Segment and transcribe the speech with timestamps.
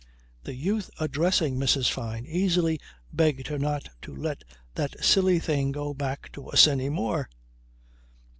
[0.45, 1.87] The youth addressing Mrs.
[1.91, 2.79] Fyne easily
[3.13, 4.43] begged her not to let
[4.73, 7.29] "that silly thing go back to us any more."